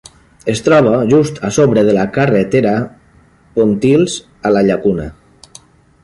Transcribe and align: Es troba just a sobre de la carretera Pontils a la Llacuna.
Es 0.51 0.61
troba 0.67 0.93
just 1.09 1.37
a 1.49 1.51
sobre 1.57 1.83
de 1.89 1.93
la 1.97 2.05
carretera 2.15 2.73
Pontils 3.59 4.15
a 4.49 4.53
la 4.55 4.65
Llacuna. 4.69 5.07